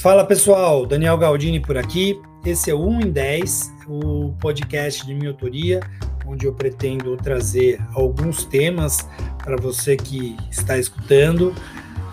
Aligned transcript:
Fala 0.00 0.24
pessoal, 0.24 0.86
Daniel 0.86 1.18
Galdini 1.18 1.60
por 1.60 1.76
aqui. 1.76 2.18
Esse 2.42 2.70
é 2.70 2.74
o 2.74 2.88
1 2.88 3.00
em 3.02 3.10
10, 3.10 3.74
o 3.86 4.32
podcast 4.40 5.04
de 5.04 5.12
minha 5.12 5.28
autoria, 5.28 5.80
onde 6.26 6.46
eu 6.46 6.54
pretendo 6.54 7.14
trazer 7.18 7.78
alguns 7.92 8.46
temas 8.46 9.06
para 9.44 9.58
você 9.58 9.98
que 9.98 10.38
está 10.50 10.78
escutando, 10.78 11.54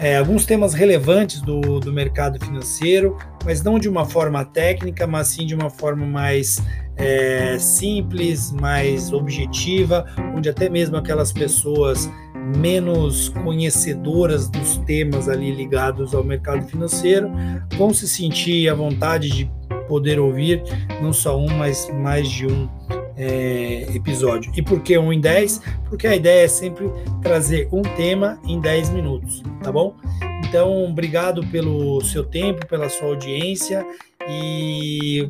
é, 0.02 0.18
alguns 0.18 0.46
temas 0.46 0.74
relevantes 0.74 1.40
do, 1.40 1.80
do 1.80 1.94
mercado 1.94 2.44
financeiro, 2.44 3.18
mas 3.46 3.64
não 3.64 3.80
de 3.80 3.88
uma 3.88 4.04
forma 4.04 4.44
técnica, 4.44 5.08
mas 5.08 5.30
sim 5.30 5.46
de 5.46 5.56
uma 5.56 5.70
forma 5.70 6.06
mais 6.06 6.62
é, 6.98 7.58
simples, 7.58 8.52
mais 8.52 9.14
objetiva, 9.14 10.06
onde 10.36 10.50
até 10.50 10.68
mesmo 10.68 10.98
aquelas 10.98 11.32
pessoas 11.32 12.10
menos 12.56 13.30
conhecedoras 13.30 14.48
dos 14.50 14.78
temas 14.80 15.28
ali 15.28 15.52
ligados 15.52 16.14
ao 16.14 16.24
mercado 16.24 16.66
financeiro 16.68 17.30
vão 17.78 17.94
se 17.94 18.08
sentir 18.08 18.70
à 18.70 18.74
vontade 18.74 19.30
de 19.30 19.52
poder 19.88 20.20
ouvir 20.20 20.62
não 21.02 21.14
só 21.14 21.38
um, 21.38 21.48
mas 21.48 21.90
mais 22.02 22.30
de 22.30 22.46
um 22.46 22.68
é, 23.18 23.88
episódio. 23.96 24.52
E 24.56 24.62
por 24.62 24.82
que 24.82 24.98
um 24.98 25.12
em 25.12 25.20
10? 25.20 25.62
Porque 25.90 26.08
a 26.08 26.16
ideia 26.16 26.46
é 26.46 26.48
sempre 26.48 26.90
trazer 27.22 27.68
um 27.72 27.82
tema 27.82 28.40
em 28.46 28.60
10 28.60 28.92
minutos, 28.92 29.44
tá 29.64 29.72
bom? 29.72 29.96
Então, 30.48 30.86
obrigado 30.86 31.46
pelo 31.48 32.00
seu 32.02 32.24
tempo, 32.24 32.66
pela 32.68 32.90
sua 32.90 33.08
audiência 33.08 33.86
e 34.30 35.30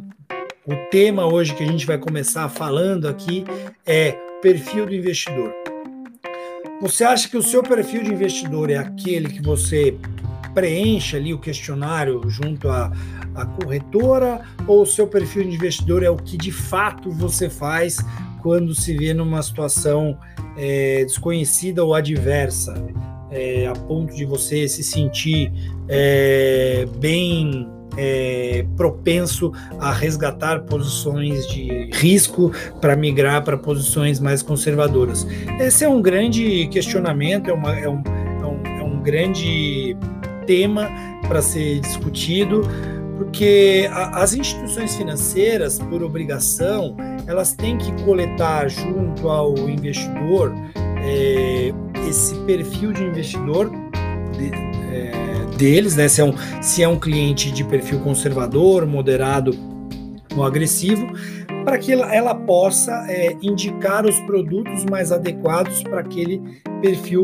o 0.66 0.76
tema 0.91 1.26
hoje 1.26 1.55
que 1.55 1.63
a 1.63 1.68
gente 1.68 1.86
vai 1.86 1.98
começar 1.98 2.49
falando 2.49 3.08
aqui 3.08 3.46
é 3.86 4.12
perfil 4.41 4.86
do 4.86 4.94
investidor. 4.94 5.66
Você 6.80 7.04
acha 7.04 7.27
que 7.27 7.36
o 7.36 7.41
seu 7.41 7.63
perfil 7.63 8.04
de 8.04 8.12
investidor 8.12 8.70
é 8.70 8.77
aquele 8.77 9.30
que 9.30 9.41
você 9.41 9.98
preenche 10.54 11.18
ali 11.18 11.34
o 11.34 11.40
questionário 11.40 12.21
junto 12.29 12.70
à, 12.70 12.91
à 13.34 13.46
corretora? 13.46 14.41
Ou 14.68 14.84
o 14.84 14.85
seu 14.85 15.07
perfil 15.07 15.43
de 15.43 15.55
investidor 15.55 16.04
é 16.04 16.10
o 16.10 16.15
que 16.15 16.37
de 16.37 16.52
fato 16.52 17.10
você 17.10 17.49
faz 17.49 17.98
quando 18.43 18.76
se 18.76 18.96
vê 18.96 19.12
numa 19.12 19.41
situação 19.41 20.20
é, 20.55 21.04
desconhecida 21.04 21.84
ou 21.84 21.96
adversa, 21.96 22.74
é, 23.32 23.65
a 23.65 23.74
ponto 23.74 24.15
de 24.15 24.24
você 24.24 24.68
se 24.68 24.84
sentir 24.84 25.52
é, 25.87 26.85
bem 26.98 27.68
é, 27.96 28.66
propenso 28.76 29.52
a 29.80 29.91
resgatar 29.91 30.62
posições 30.62 31.48
de 31.48 31.90
risco 31.93 32.52
para 32.82 32.96
migrar 32.96 33.43
para 33.43 33.57
posições 33.57 34.20
mais 34.20 34.41
conservadoras. 34.41 35.27
Esse 35.60 35.85
é 35.85 35.90
um 35.90 36.02
grande 36.02 36.68
questionamento, 36.68 37.49
é, 37.49 37.54
uma, 37.54 37.77
é, 37.77 37.90
um, 37.90 38.04
é, 38.05 38.46
um, 38.46 38.80
é 38.80 38.84
um 38.84 39.02
grande 39.02 39.96
tema 40.46 40.90
para 41.27 41.41
ser 41.41 41.80
discutido, 41.80 42.62
porque 43.18 43.90
a, 43.91 44.21
as 44.21 44.34
instituições 44.34 44.96
financeiras, 44.96 45.80
por 45.80 46.04
obrigação, 46.04 46.96
elas 47.26 47.54
têm 47.54 47.77
que 47.77 47.91
coletar 48.04 48.70
junto 48.70 49.27
ao 49.30 49.58
investidor 49.70 50.54
é, 51.04 51.74
esse 52.08 52.35
perfil 52.46 52.93
de 52.93 53.04
investidor. 53.04 53.70
De, 54.38 54.52
é, 54.93 55.37
deles, 55.58 55.96
né? 55.96 56.08
Se 56.08 56.22
é 56.22 56.24
um, 56.24 56.34
se 56.62 56.84
é 56.84 56.88
um 56.88 57.00
cliente 57.00 57.52
de 57.52 57.63
perfil 57.63 58.00
conservador, 58.00 58.86
moderado 58.86 59.52
ou 60.36 60.44
agressivo, 60.44 61.08
para 61.66 61.77
que 61.77 61.91
ela, 61.91 62.14
ela 62.14 62.36
possa 62.36 62.91
é, 63.10 63.36
indicar 63.41 64.06
os 64.06 64.18
produtos 64.22 64.86
mais 64.86 65.12
adequados 65.12 65.84
para 65.84 66.00
aquele 66.00 66.41
perfil 66.81 67.24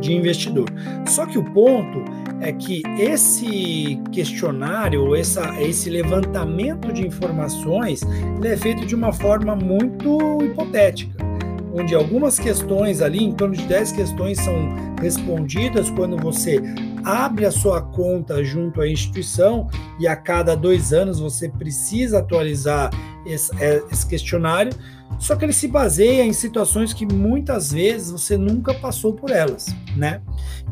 de 0.00 0.14
investidor. 0.14 0.68
Só 1.06 1.26
que 1.26 1.38
o 1.38 1.44
ponto 1.52 2.04
é 2.40 2.52
que 2.52 2.82
esse 2.98 4.00
questionário, 4.12 5.14
essa, 5.14 5.60
esse 5.60 5.90
levantamento 5.90 6.92
de 6.92 7.06
informações, 7.06 8.02
é 8.42 8.56
feito 8.56 8.86
de 8.86 8.94
uma 8.94 9.12
forma 9.12 9.54
muito 9.56 10.42
hipotética 10.42 11.30
onde 11.72 11.94
algumas 11.94 12.38
questões 12.38 13.00
ali, 13.00 13.22
em 13.22 13.32
torno 13.32 13.54
de 13.54 13.64
10 13.64 13.92
questões, 13.92 14.40
são 14.40 14.74
respondidas 15.00 15.90
quando 15.90 16.16
você 16.16 16.60
abre 17.04 17.46
a 17.46 17.50
sua 17.50 17.80
conta 17.80 18.42
junto 18.44 18.80
à 18.80 18.88
instituição 18.88 19.68
e 19.98 20.06
a 20.06 20.16
cada 20.16 20.54
dois 20.54 20.92
anos 20.92 21.20
você 21.20 21.48
precisa 21.48 22.18
atualizar 22.18 22.90
esse, 23.26 23.50
é, 23.62 23.82
esse 23.90 24.06
questionário. 24.06 24.72
Só 25.18 25.36
que 25.36 25.44
ele 25.44 25.52
se 25.52 25.68
baseia 25.68 26.24
em 26.24 26.32
situações 26.32 26.92
que 26.92 27.04
muitas 27.04 27.72
vezes 27.72 28.10
você 28.10 28.36
nunca 28.36 28.72
passou 28.74 29.12
por 29.12 29.30
elas, 29.30 29.66
né? 29.96 30.22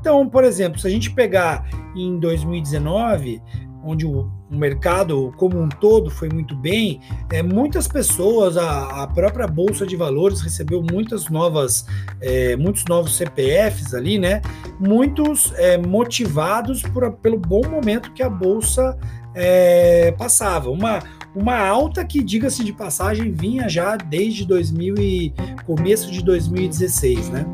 Então, 0.00 0.28
por 0.28 0.44
exemplo, 0.44 0.78
se 0.78 0.86
a 0.86 0.90
gente 0.90 1.10
pegar 1.10 1.68
em 1.94 2.18
2019, 2.18 3.42
onde 3.88 4.06
o, 4.06 4.30
mercado 4.50 5.32
como 5.36 5.60
um 5.60 5.68
todo 5.68 6.10
foi 6.10 6.28
muito 6.30 6.56
bem, 6.56 7.00
é, 7.30 7.42
muitas 7.42 7.86
pessoas, 7.86 8.56
a, 8.56 9.02
a 9.02 9.06
própria 9.06 9.46
Bolsa 9.46 9.86
de 9.86 9.94
Valores 9.94 10.40
recebeu 10.40 10.82
muitas 10.82 11.28
novas, 11.28 11.84
é, 12.20 12.56
muitos 12.56 12.84
novos 12.86 13.14
CPFs 13.16 13.92
ali, 13.92 14.18
né? 14.18 14.40
Muitos 14.80 15.52
é, 15.56 15.76
motivados 15.76 16.82
por, 16.82 17.12
pelo 17.18 17.38
bom 17.38 17.62
momento 17.68 18.12
que 18.12 18.22
a 18.22 18.30
Bolsa 18.30 18.98
é, 19.34 20.12
passava. 20.12 20.70
Uma, 20.70 21.00
uma 21.34 21.58
alta 21.58 22.04
que, 22.04 22.22
diga-se 22.22 22.64
de 22.64 22.72
passagem, 22.72 23.32
vinha 23.32 23.68
já 23.68 23.96
desde 23.96 24.44
2000 24.46 24.94
e 24.98 25.34
começo 25.66 26.10
de 26.10 26.24
2016, 26.24 27.28
né? 27.30 27.46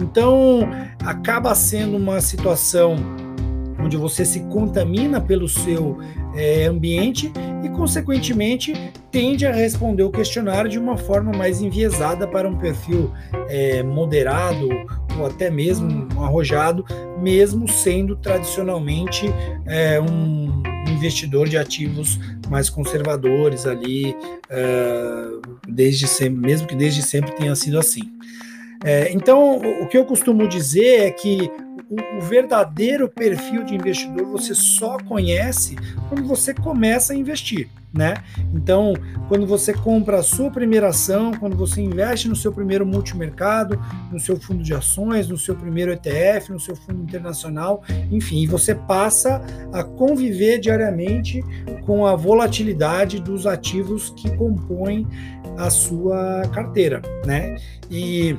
Então, 0.00 0.60
acaba 1.04 1.54
sendo 1.54 1.96
uma 1.96 2.20
situação 2.20 2.96
onde 3.82 3.96
você 3.96 4.24
se 4.24 4.40
contamina 4.40 5.20
pelo 5.20 5.48
seu 5.48 5.98
é, 6.34 6.66
ambiente 6.66 7.32
e, 7.62 7.68
consequentemente, 7.70 8.74
tende 9.10 9.46
a 9.46 9.52
responder 9.52 10.02
o 10.02 10.10
questionário 10.10 10.70
de 10.70 10.78
uma 10.78 10.96
forma 10.96 11.32
mais 11.32 11.60
enviesada 11.60 12.26
para 12.26 12.48
um 12.48 12.56
perfil 12.56 13.12
é, 13.48 13.82
moderado 13.82 14.68
ou 15.18 15.26
até 15.26 15.50
mesmo 15.50 16.08
arrojado, 16.22 16.84
mesmo 17.20 17.68
sendo 17.68 18.16
tradicionalmente 18.16 19.26
é, 19.66 20.00
um 20.00 20.62
investidor 20.88 21.48
de 21.48 21.56
ativos 21.56 22.18
mais 22.48 22.70
conservadores 22.70 23.66
ali, 23.66 24.16
é, 24.48 25.28
desde 25.68 26.06
sempre, 26.06 26.40
mesmo 26.40 26.66
que 26.66 26.74
desde 26.74 27.02
sempre 27.02 27.32
tenha 27.32 27.54
sido 27.54 27.78
assim. 27.78 28.12
É, 28.84 29.12
então, 29.12 29.58
o 29.80 29.86
que 29.86 29.96
eu 29.96 30.04
costumo 30.04 30.48
dizer 30.48 31.02
é 31.02 31.10
que 31.10 31.48
o, 31.92 32.18
o, 32.18 32.20
verdadeiro 32.22 33.08
perfil 33.08 33.64
de 33.64 33.74
investidor 33.74 34.24
você 34.26 34.54
só 34.54 34.96
conhece 34.98 35.76
quando 36.08 36.26
você 36.26 36.54
começa 36.54 37.12
a 37.12 37.16
investir, 37.16 37.68
né? 37.92 38.14
Então, 38.54 38.94
quando 39.28 39.46
você 39.46 39.74
compra 39.74 40.20
a 40.20 40.22
sua 40.22 40.50
primeira 40.50 40.88
ação, 40.88 41.32
quando 41.32 41.54
você 41.54 41.82
investe 41.82 42.28
no 42.28 42.36
seu 42.36 42.50
primeiro 42.50 42.86
multimercado, 42.86 43.78
no 44.10 44.18
seu 44.18 44.40
fundo 44.40 44.62
de 44.62 44.72
ações, 44.72 45.28
no 45.28 45.36
seu 45.36 45.54
primeiro 45.54 45.92
ETF, 45.92 46.52
no 46.52 46.60
seu 46.60 46.74
fundo 46.74 47.02
internacional, 47.02 47.82
enfim, 48.10 48.46
você 48.46 48.74
passa 48.74 49.42
a 49.72 49.84
conviver 49.84 50.58
diariamente 50.58 51.44
com 51.84 52.06
a 52.06 52.16
volatilidade 52.16 53.20
dos 53.20 53.46
ativos 53.46 54.10
que 54.16 54.34
compõem 54.36 55.06
a 55.58 55.68
sua 55.68 56.42
carteira, 56.54 57.02
né? 57.26 57.56
E 57.90 58.36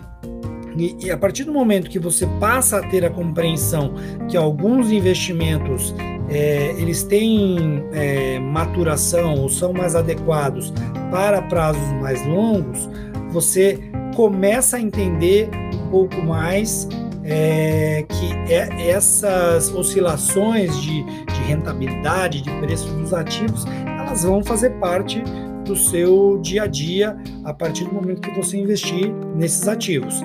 e, 0.77 1.05
e, 1.05 1.11
a 1.11 1.17
partir 1.17 1.43
do 1.43 1.53
momento 1.53 1.89
que 1.89 1.99
você 1.99 2.25
passa 2.39 2.77
a 2.77 2.87
ter 2.87 3.05
a 3.05 3.09
compreensão 3.09 3.93
que 4.27 4.35
alguns 4.35 4.91
investimentos 4.91 5.93
é, 6.29 6.73
eles 6.77 7.03
têm 7.03 7.83
é, 7.91 8.39
maturação 8.39 9.35
ou 9.35 9.49
são 9.49 9.73
mais 9.73 9.95
adequados 9.95 10.73
para 11.11 11.41
prazos 11.43 11.91
mais 12.01 12.25
longos, 12.25 12.89
você 13.29 13.79
começa 14.15 14.77
a 14.77 14.81
entender 14.81 15.49
um 15.73 15.89
pouco 15.89 16.21
mais 16.21 16.87
é, 17.23 18.05
que 18.07 18.53
é, 18.53 18.89
essas 18.89 19.73
oscilações 19.73 20.75
de, 20.81 21.03
de 21.03 21.41
rentabilidade, 21.47 22.41
de 22.41 22.49
preço 22.59 22.87
dos 22.93 23.13
ativos, 23.13 23.65
elas 23.85 24.23
vão 24.23 24.43
fazer 24.43 24.71
parte 24.71 25.21
do 25.65 25.75
seu 25.75 26.39
dia 26.41 26.63
a 26.63 26.67
dia 26.67 27.17
a 27.43 27.53
partir 27.53 27.85
do 27.85 27.93
momento 27.93 28.21
que 28.21 28.35
você 28.35 28.57
investir 28.57 29.11
nesses 29.35 29.67
ativos. 29.67 30.21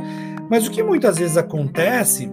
Mas 0.50 0.66
o 0.66 0.70
que 0.70 0.82
muitas 0.82 1.18
vezes 1.18 1.36
acontece 1.36 2.30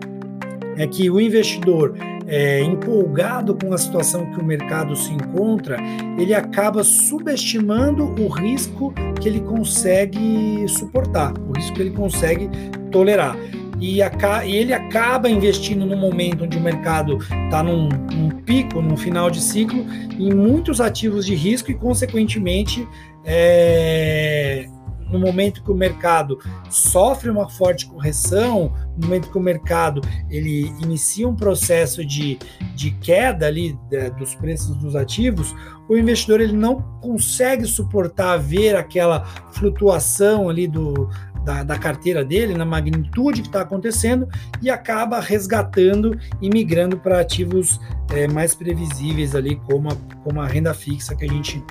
é 0.78 0.88
que 0.88 1.10
o 1.10 1.20
investidor 1.20 1.96
é, 2.28 2.62
empolgado 2.64 3.56
com 3.56 3.74
a 3.74 3.78
situação 3.78 4.32
que 4.32 4.40
o 4.40 4.44
mercado 4.44 4.96
se 4.96 5.12
encontra, 5.12 5.78
ele 6.18 6.34
acaba 6.34 6.84
subestimando 6.84 8.04
o 8.20 8.28
risco 8.28 8.94
que 9.22 9.30
ele 9.30 9.42
consegue 9.42 10.66
suportar, 10.68 11.34
o 11.48 11.54
risco 11.54 11.74
que 11.74 11.82
ele 11.82 11.92
consegue 11.92 12.50
tolerar. 12.92 13.38
E, 13.80 14.00
e 14.00 14.56
ele 14.56 14.74
acaba 14.74 15.30
investindo 15.30 15.86
no 15.86 15.98
momento 15.98 16.46
onde 16.46 16.58
o 16.58 16.62
mercado 16.62 17.18
está 17.18 17.62
num, 17.62 17.90
num, 17.90 18.30
pico, 18.30 18.82
no 18.82 18.96
final 18.96 19.30
de 19.30 19.42
ciclo, 19.42 19.86
em 20.18 20.34
muitos 20.34 20.80
ativos 20.80 21.26
de 21.26 21.36
risco 21.36 21.72
e, 21.72 21.74
consequentemente, 21.74 22.88
é, 23.24 24.68
no 25.10 25.20
momento 25.20 25.64
que 25.64 25.72
o 25.72 25.76
mercado 25.76 26.40
sofre 26.70 27.30
uma 27.30 27.50
forte 27.50 27.86
correção, 27.86 28.74
no 28.98 29.08
momento 29.08 29.30
que 29.30 29.38
o 29.38 29.42
mercado 29.42 30.02
ele 30.30 30.74
inicia 30.82 31.28
um 31.28 31.36
processo 31.36 32.06
de, 32.06 32.40
de 32.76 32.92
queda 32.92 33.48
ali 33.48 33.78
de, 33.90 34.10
dos 34.12 34.36
preços 34.36 34.76
dos 34.78 34.96
ativos, 34.96 35.54
o 35.88 35.98
investidor 35.98 36.42
ele 36.42 36.54
não 36.54 36.82
consegue 37.02 37.66
suportar 37.66 38.38
ver 38.38 38.76
aquela 38.76 39.26
flutuação 39.52 40.50
ali 40.50 40.68
do, 40.68 41.10
da, 41.44 41.64
da, 41.64 41.78
carteira 41.78 42.26
dele, 42.26 42.56
na 42.56 42.66
magnitude 42.66 43.42
que 43.42 43.48
está 43.48 43.62
acontecendo, 43.62 44.28
e 44.62 44.70
acaba 44.70 45.20
resgatando 45.20 46.20
e 46.42 46.50
migrando 46.50 46.98
para 46.98 47.20
ativos 47.20 47.80
é, 48.12 48.28
mais 48.28 48.56
previsíveis 48.56 49.36
ali, 49.36 49.56
como 49.58 49.90
a, 49.90 49.96
como 50.24 50.42
a 50.42 50.48
renda 50.48 50.74
fixa 50.74 51.16
que 51.16 51.26
a 51.26 51.30
gente 51.30 51.64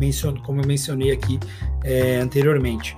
mencionou, 0.00 0.42
como 0.42 0.60
eu 0.60 0.66
mencionei 0.66 1.12
aqui 1.12 1.38
é, 1.84 2.16
anteriormente. 2.16 2.96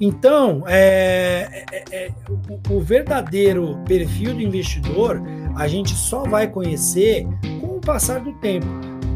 Então, 0.00 0.64
é, 0.66 1.64
é, 1.72 1.84
é 1.90 2.12
o, 2.28 2.76
o, 2.76 2.80
verdadeiro 2.80 3.78
perfil 3.84 4.34
do 4.34 4.40
investidor 4.40 5.20
a 5.56 5.66
gente 5.66 5.92
só 5.94 6.22
vai 6.22 6.46
conhecer 6.46 7.26
com 7.60 7.76
o 7.76 7.80
passar 7.80 8.20
do 8.20 8.32
tempo. 8.34 8.66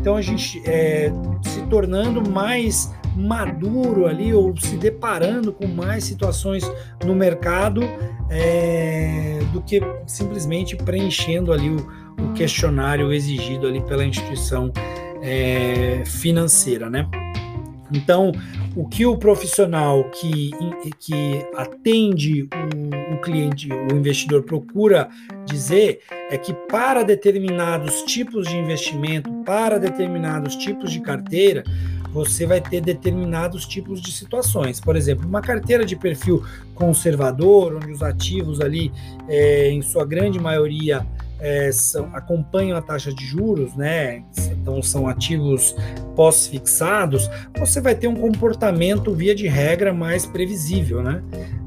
Então, 0.00 0.16
a 0.16 0.22
gente 0.22 0.60
é, 0.68 1.12
se 1.42 1.62
tornando 1.66 2.28
mais 2.28 2.92
maduro 3.14 4.06
ali 4.06 4.32
ou 4.32 4.56
se 4.56 4.76
deparando 4.76 5.52
com 5.52 5.66
mais 5.66 6.04
situações 6.04 6.68
no 7.04 7.14
mercado 7.14 7.82
é, 8.30 9.38
do 9.52 9.60
que 9.62 9.80
simplesmente 10.06 10.76
preenchendo 10.76 11.52
ali 11.52 11.68
o, 11.68 11.86
o, 12.18 12.32
questionário 12.32 13.12
exigido 13.12 13.66
ali 13.66 13.80
pela 13.82 14.04
instituição 14.04 14.72
é, 15.22 16.02
financeira, 16.04 16.90
né? 16.90 17.08
Então, 17.92 18.32
o 18.74 18.88
que 18.88 19.04
o 19.04 19.16
profissional 19.18 20.04
que, 20.04 20.50
que 20.98 21.46
atende 21.54 22.44
o, 22.44 23.14
o 23.14 23.20
cliente, 23.20 23.68
o 23.70 23.94
investidor 23.94 24.42
procura 24.44 25.08
dizer 25.46 26.00
é 26.30 26.38
que 26.38 26.54
para 26.70 27.02
determinados 27.02 28.02
tipos 28.04 28.48
de 28.48 28.56
investimento, 28.56 29.30
para 29.44 29.78
determinados 29.78 30.56
tipos 30.56 30.90
de 30.90 31.00
carteira, 31.00 31.62
você 32.12 32.46
vai 32.46 32.60
ter 32.60 32.80
determinados 32.80 33.66
tipos 33.66 34.00
de 34.00 34.12
situações. 34.12 34.80
Por 34.80 34.96
exemplo, 34.96 35.26
uma 35.26 35.40
carteira 35.40 35.84
de 35.84 35.96
perfil 35.96 36.42
conservador, 36.74 37.76
onde 37.76 37.90
os 37.90 38.02
ativos 38.02 38.60
ali, 38.60 38.92
é, 39.28 39.70
em 39.70 39.80
sua 39.82 40.04
grande 40.04 40.38
maioria, 40.38 41.06
é, 41.42 41.72
são, 41.72 42.08
acompanham 42.14 42.78
a 42.78 42.80
taxa 42.80 43.12
de 43.12 43.26
juros, 43.26 43.74
né? 43.74 44.22
Então 44.52 44.80
são 44.80 45.08
ativos 45.08 45.74
pós-fixados, 46.14 47.28
você 47.58 47.80
vai 47.80 47.96
ter 47.96 48.06
um 48.06 48.14
comportamento 48.14 49.12
via 49.12 49.34
de 49.34 49.48
regra 49.48 49.92
mais 49.92 50.24
previsível, 50.24 51.02
né? 51.02 51.20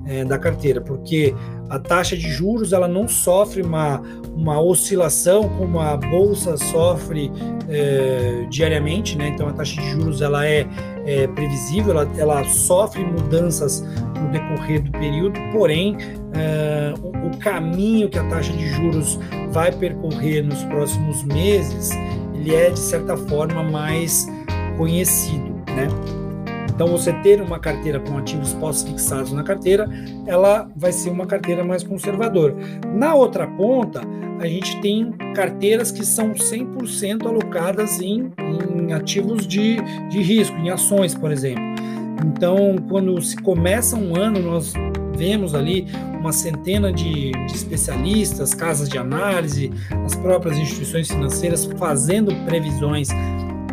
É, 0.07 0.23
da 0.23 0.37
carteira, 0.37 0.79
porque 0.79 1.33
a 1.67 1.79
taxa 1.79 2.15
de 2.15 2.29
juros 2.29 2.73
ela 2.73 2.87
não 2.87 3.07
sofre 3.07 3.63
uma, 3.63 4.01
uma 4.35 4.61
oscilação 4.61 5.49
como 5.57 5.79
a 5.79 5.97
bolsa 5.97 6.55
sofre 6.57 7.31
é, 7.67 8.45
diariamente, 8.49 9.17
né? 9.17 9.29
Então 9.29 9.49
a 9.49 9.53
taxa 9.53 9.81
de 9.81 9.89
juros 9.89 10.21
ela 10.21 10.45
é, 10.47 10.67
é 11.05 11.27
previsível, 11.27 11.91
ela, 11.91 12.09
ela, 12.17 12.43
sofre 12.45 13.03
mudanças 13.03 13.81
no 14.19 14.31
decorrer 14.31 14.81
do 14.81 14.91
período, 14.91 15.39
porém 15.51 15.97
é, 16.33 16.93
o, 16.99 17.27
o, 17.27 17.37
caminho 17.37 18.09
que 18.09 18.17
a 18.17 18.23
taxa 18.27 18.51
de 18.51 18.67
juros 18.69 19.19
vai 19.51 19.71
percorrer 19.71 20.43
nos 20.43 20.63
próximos 20.63 21.23
meses, 21.23 21.91
ele 22.33 22.53
é 22.53 22.71
de 22.71 22.79
certa 22.79 23.15
forma 23.15 23.63
mais 23.63 24.27
conhecido, 24.77 25.55
né? 25.75 25.87
Então, 26.75 26.87
você 26.87 27.13
ter 27.13 27.41
uma 27.41 27.57
carteira 27.57 28.01
com 28.01 28.17
ativos 28.17 28.53
pós-fixados 28.53 29.31
na 29.31 29.43
carteira, 29.43 29.87
ela 30.27 30.69
vai 30.75 30.91
ser 30.91 31.09
uma 31.09 31.25
carteira 31.25 31.63
mais 31.63 31.83
conservadora. 31.83 32.53
Na 32.93 33.15
outra 33.15 33.47
ponta, 33.47 34.01
a 34.39 34.45
gente 34.45 34.81
tem 34.81 35.13
carteiras 35.33 35.89
que 35.89 36.05
são 36.05 36.33
100% 36.33 37.25
alocadas 37.25 38.01
em, 38.01 38.29
em 38.37 38.91
ativos 38.91 39.47
de, 39.47 39.77
de 40.09 40.21
risco, 40.21 40.55
em 40.57 40.69
ações, 40.69 41.15
por 41.15 41.31
exemplo. 41.31 41.63
Então, 42.25 42.75
quando 42.89 43.21
se 43.21 43.37
começa 43.37 43.95
um 43.95 44.15
ano, 44.15 44.41
nós 44.41 44.73
vemos 45.15 45.55
ali 45.55 45.87
uma 46.19 46.33
centena 46.33 46.91
de, 46.91 47.31
de, 47.31 47.55
especialistas, 47.55 48.53
casas 48.53 48.89
de 48.89 48.97
análise, 48.97 49.71
as 50.05 50.15
próprias 50.15 50.57
instituições 50.57 51.07
financeiras 51.07 51.65
fazendo 51.77 52.35
previsões 52.45 53.07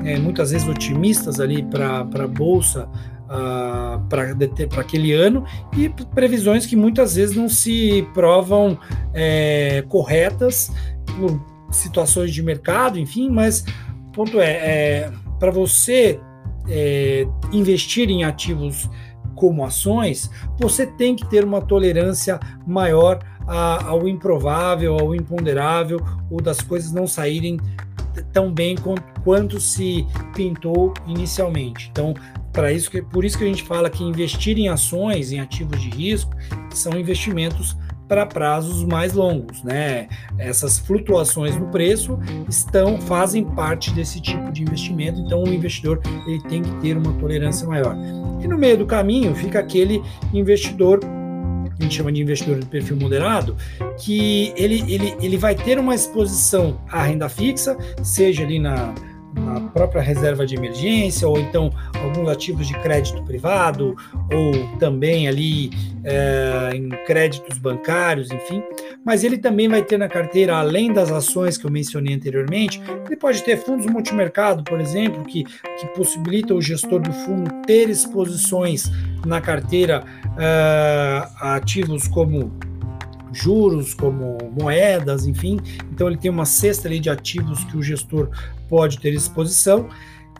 é, 0.04 0.19
muitas 0.19 0.50
vezes 0.50 0.66
otimistas 0.66 1.40
ali 1.40 1.62
para 1.62 2.00
a 2.00 2.26
Bolsa 2.26 2.88
uh, 3.32 4.00
para 4.08 4.81
aquele 4.81 5.12
ano 5.12 5.44
e 5.76 5.88
previsões 5.88 6.66
que 6.66 6.76
muitas 6.76 7.16
vezes 7.16 7.34
não 7.37 7.49
se 7.49 8.06
provam 8.12 8.78
é, 9.14 9.84
corretas 9.88 10.70
por 11.16 11.40
situações 11.70 12.32
de 12.32 12.43
mercado, 12.43 12.99
enfim, 12.99 13.31
mas 13.31 13.64
o 14.08 14.12
ponto 14.12 14.40
é, 14.40 14.50
é 14.50 15.12
para 15.38 15.50
você 15.50 16.20
é, 16.69 17.26
investir 17.50 18.10
em 18.10 18.25
ativos 18.25 18.88
como 19.34 19.64
ações, 19.64 20.31
você 20.60 20.87
tem 20.87 21.16
que 21.16 21.28
ter 21.28 21.44
uma 21.44 21.60
tolerância 21.60 22.38
maior 22.66 23.19
ao 23.44 24.06
improvável, 24.06 24.96
ao 24.96 25.14
imponderável, 25.14 26.00
ou 26.31 26.40
das 26.40 26.60
coisas 26.60 26.93
não 26.93 27.08
saírem 27.08 27.58
tão 28.32 28.53
bem 28.53 28.76
quanto 29.25 29.61
se 29.61 30.06
pintou 30.35 30.93
inicialmente. 31.06 31.88
Então, 31.91 32.14
para 32.53 32.73
isso 32.73 32.91
que 32.91 33.00
por 33.00 33.25
isso 33.25 33.38
que 33.38 33.44
a 33.44 33.47
gente 33.47 33.62
fala 33.62 33.88
que 33.88 34.03
investir 34.05 34.59
em 34.59 34.69
ações, 34.69 35.32
em 35.32 35.41
ativos 35.41 35.81
de 35.81 35.88
risco, 35.88 36.32
são 36.70 36.99
investimentos 36.99 37.76
para 38.06 38.26
prazos 38.26 38.85
mais 38.85 39.14
longos, 39.14 39.62
né? 39.62 40.06
Essas 40.37 40.79
flutuações 40.79 41.56
no 41.56 41.69
preço 41.69 42.19
estão 42.47 43.00
fazem 43.00 43.43
parte 43.43 43.91
desse 43.93 44.20
tipo 44.20 44.53
de 44.53 44.62
investimento, 44.62 45.19
então 45.20 45.43
o 45.43 45.49
investidor 45.49 45.99
ele 46.26 46.43
tem 46.43 46.61
que 46.61 46.70
ter 46.82 46.97
uma 46.97 47.14
tolerância 47.14 47.67
maior. 47.67 47.97
E 48.43 48.47
no 48.47 48.59
meio 48.59 48.76
do 48.76 48.87
caminho 48.87 49.35
fica 49.35 49.61
aquele 49.61 50.03
investidor 50.35 51.00
gente 51.92 51.98
chama 51.98 52.10
de 52.10 52.22
investidor 52.22 52.58
de 52.58 52.66
perfil 52.66 52.96
moderado, 52.96 53.56
que 53.98 54.52
ele, 54.56 54.82
ele, 54.92 55.14
ele 55.20 55.36
vai 55.36 55.54
ter 55.54 55.78
uma 55.78 55.94
exposição 55.94 56.80
à 56.88 57.02
renda 57.02 57.28
fixa, 57.28 57.76
seja 58.02 58.42
ali 58.42 58.58
na, 58.58 58.94
na 59.52 59.69
própria 59.69 60.02
reserva 60.02 60.46
de 60.46 60.54
emergência, 60.54 61.28
ou 61.28 61.38
então 61.38 61.70
alguns 62.02 62.28
ativos 62.28 62.66
de 62.66 62.75
crédito 62.81 63.22
privado, 63.22 63.96
ou 64.32 64.78
também 64.78 65.28
ali 65.28 65.70
é, 66.04 66.70
em 66.75 66.88
créditos 67.06 67.58
bancários, 67.58 68.31
enfim. 68.31 68.62
Mas 69.04 69.25
ele 69.25 69.38
também 69.38 69.68
vai 69.68 69.82
ter 69.82 69.99
na 69.99 70.09
carteira, 70.09 70.56
além 70.56 70.92
das 70.92 71.11
ações 71.11 71.56
que 71.56 71.64
eu 71.64 71.71
mencionei 71.71 72.14
anteriormente, 72.14 72.80
ele 73.06 73.16
pode 73.16 73.42
ter 73.42 73.56
fundos 73.56 73.87
multimercado, 73.87 74.64
por 74.64 74.80
exemplo, 74.80 75.25
que, 75.25 75.44
que 75.44 75.87
possibilita 75.94 76.54
o 76.54 76.62
gestor 76.62 77.00
do 77.00 77.12
fundo 77.12 77.50
ter 77.66 77.88
exposições 77.88 78.90
na 79.26 79.40
carteira 79.40 80.02
é, 80.38 81.26
a 81.40 81.56
ativos 81.56 82.09
como 82.09 82.52
juros, 83.32 83.94
como 83.94 84.38
moedas, 84.58 85.26
enfim. 85.26 85.58
Então 85.90 86.06
ele 86.06 86.16
tem 86.16 86.30
uma 86.30 86.44
cesta 86.44 86.88
ali 86.88 87.00
de 87.00 87.10
ativos 87.10 87.64
que 87.64 87.76
o 87.76 87.82
gestor 87.82 88.28
pode 88.68 88.98
ter 88.98 89.12
exposição. 89.12 89.88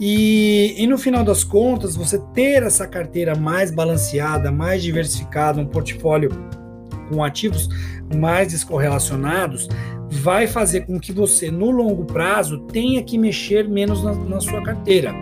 E, 0.01 0.75
e, 0.79 0.87
no 0.87 0.97
final 0.97 1.23
das 1.23 1.45
contas, 1.45 1.95
você 1.95 2.19
ter 2.35 2.63
essa 2.63 2.87
carteira 2.87 3.35
mais 3.37 3.71
balanceada, 3.71 4.51
mais 4.51 4.83
diversificada, 4.83 5.61
um 5.61 5.67
portfólio 5.67 6.31
com 7.11 7.23
ativos 7.23 7.69
mais 8.15 8.49
descorrelacionados, 8.49 9.69
vai 10.11 10.47
fazer 10.47 10.87
com 10.87 10.99
que 10.99 11.13
você, 11.13 11.51
no 11.51 11.71
longo 11.71 12.05
prazo, 12.05 12.61
tenha 12.61 13.03
que 13.03 13.19
mexer 13.19 13.69
menos 13.69 14.03
na, 14.03 14.15
na 14.15 14.41
sua 14.41 14.63
carteira. 14.63 15.15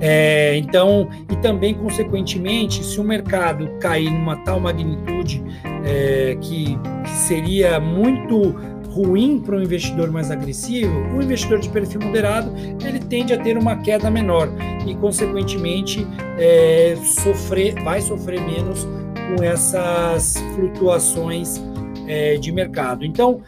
É, 0.00 0.56
então, 0.56 1.08
e 1.30 1.36
também, 1.36 1.74
consequentemente, 1.74 2.84
se 2.84 3.00
o 3.00 3.04
mercado 3.04 3.68
cair 3.80 4.10
numa 4.10 4.36
tal 4.44 4.60
magnitude 4.60 5.42
é, 5.86 6.36
que, 6.40 6.76
que 7.04 7.10
seria 7.10 7.78
muito 7.80 8.54
ruim 8.90 9.40
para 9.40 9.56
um 9.56 9.62
investidor 9.62 10.10
mais 10.10 10.30
agressivo, 10.30 10.92
o 11.14 11.22
investidor 11.22 11.58
de 11.60 11.68
perfil 11.68 12.00
moderado 12.00 12.50
ele 12.84 12.98
tende 12.98 13.34
a 13.34 13.38
ter 13.38 13.58
uma 13.58 13.76
queda 13.76 14.10
menor 14.10 14.48
e, 14.86 14.94
consequentemente, 14.94 16.06
é, 16.38 16.96
sofrer, 17.22 17.74
vai 17.82 18.00
sofrer 18.00 18.40
menos 18.40 18.84
com 18.84 19.44
essas 19.44 20.36
flutuações 20.54 21.60
é, 22.06 22.36
de 22.36 22.50
mercado. 22.50 23.04
Então, 23.04 23.42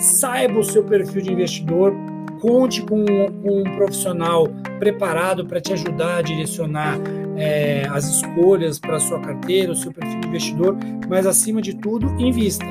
saiba 0.00 0.58
o 0.58 0.64
seu 0.64 0.82
perfil 0.84 1.20
de 1.20 1.32
investidor, 1.32 1.94
conte 2.42 2.82
com, 2.82 3.04
um 3.44 3.62
profissional 3.76 4.48
preparado 4.80 5.46
para 5.46 5.60
te 5.60 5.72
ajudar 5.72 6.16
a 6.16 6.22
direcionar 6.22 6.98
é, 7.36 7.86
as 7.88 8.04
escolhas 8.04 8.80
para 8.80 8.96
a 8.96 9.00
sua 9.00 9.20
carteira, 9.20 9.70
o 9.70 9.76
seu 9.76 9.92
perfil 9.92 10.20
de 10.20 10.26
investidor, 10.26 10.76
mas 11.08 11.24
acima 11.24 11.62
de 11.62 11.74
tudo, 11.76 12.08
invista. 12.20 12.66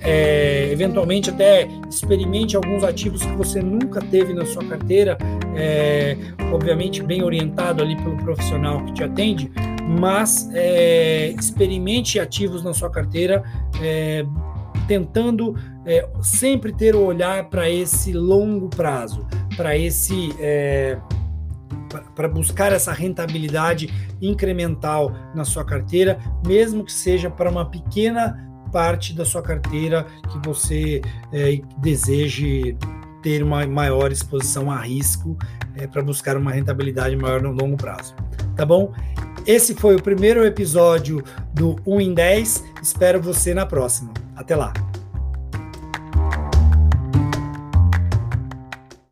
É, 0.00 0.70
eventualmente 0.70 1.30
até 1.30 1.66
experimente 1.90 2.54
alguns 2.54 2.84
ativos 2.84 3.24
que 3.26 3.32
você 3.32 3.60
nunca 3.60 4.00
teve 4.00 4.32
na 4.32 4.46
sua 4.46 4.64
carteira, 4.64 5.18
é, 5.56 6.16
obviamente 6.52 7.02
bem 7.02 7.24
orientado 7.24 7.82
ali 7.82 7.96
pelo 7.96 8.16
profissional 8.18 8.84
que 8.84 8.92
te 8.92 9.02
atende, 9.02 9.50
mas 9.98 10.48
é, 10.54 11.30
experimente 11.30 12.20
ativos 12.20 12.62
na 12.62 12.72
sua 12.72 12.90
carteira, 12.90 13.42
é, 13.82 14.24
tentando 14.86 15.56
é, 15.86 16.06
sempre 16.20 16.72
ter 16.72 16.94
o 16.94 17.04
olhar 17.04 17.48
para 17.48 17.70
esse 17.70 18.12
longo 18.12 18.68
prazo, 18.68 19.26
para 19.56 19.76
esse 19.76 20.34
é, 20.40 20.98
para 22.14 22.28
buscar 22.28 22.72
essa 22.72 22.92
rentabilidade 22.92 23.88
incremental 24.20 25.12
na 25.34 25.44
sua 25.44 25.64
carteira, 25.64 26.18
mesmo 26.46 26.84
que 26.84 26.92
seja 26.92 27.30
para 27.30 27.50
uma 27.50 27.64
pequena 27.64 28.44
parte 28.72 29.14
da 29.14 29.24
sua 29.24 29.42
carteira 29.42 30.04
que 30.30 30.38
você 30.46 31.00
é, 31.32 31.60
deseje 31.78 32.76
ter 33.22 33.42
uma 33.42 33.66
maior 33.66 34.12
exposição 34.12 34.70
a 34.70 34.80
risco 34.80 35.36
é, 35.76 35.86
para 35.86 36.02
buscar 36.02 36.36
uma 36.36 36.50
rentabilidade 36.50 37.16
maior 37.16 37.40
no 37.40 37.52
longo 37.52 37.76
prazo. 37.76 38.14
Tá 38.56 38.64
bom? 38.64 38.92
Esse 39.46 39.74
foi 39.74 39.94
o 39.94 40.02
primeiro 40.02 40.44
episódio 40.44 41.22
do 41.54 41.76
1 41.86 42.00
em 42.00 42.14
10. 42.14 42.64
Espero 42.82 43.20
você 43.20 43.54
na 43.54 43.64
próxima. 43.64 44.12
Até 44.34 44.56
lá! 44.56 44.72